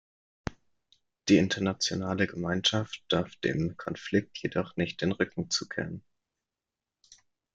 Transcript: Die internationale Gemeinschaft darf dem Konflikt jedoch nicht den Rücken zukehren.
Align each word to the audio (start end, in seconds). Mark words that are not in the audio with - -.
Die 1.29 1.37
internationale 1.37 2.25
Gemeinschaft 2.25 3.03
darf 3.07 3.35
dem 3.35 3.77
Konflikt 3.77 4.35
jedoch 4.39 4.75
nicht 4.75 4.99
den 5.01 5.11
Rücken 5.11 5.51
zukehren. 5.51 6.03